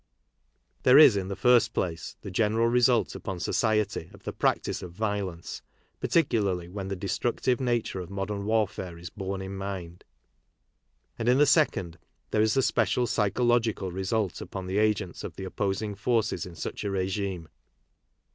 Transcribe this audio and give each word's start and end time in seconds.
There 0.81 0.97
is, 0.97 1.15
in 1.15 1.27
the 1.27 1.35
first 1.35 1.75
place, 1.75 2.15
the 2.21 2.31
general 2.31 2.65
result 2.65 3.13
upon 3.13 3.39
society 3.39 4.09
of 4.15 4.23
the 4.23 4.33
practice 4.33 4.81
of 4.81 4.93
violence, 4.93 5.61
particularly 5.99 6.67
when 6.67 6.87
the 6.87 6.95
destructive 6.95 7.59
nature 7.61 7.99
of 7.99 8.09
modern 8.09 8.45
warfare 8.47 8.97
is 8.97 9.11
borne 9.11 9.43
in 9.43 9.55
mind; 9.55 10.03
and, 11.19 11.29
in 11.29 11.37
the^ 11.37 11.47
second, 11.47 11.99
there 12.31 12.41
is 12.41 12.55
the 12.55 12.63
special 12.63 13.05
psychological 13.05 13.91
result 13.91 14.41
upon 14.41 14.65
the 14.65 14.79
agents 14.79 15.23
of 15.23 15.35
the 15.35 15.43
opposing 15.45 15.93
forces 15.93 16.47
in 16.47 16.55
such 16.55 16.83
a 16.83 16.89
regime. 16.89 17.47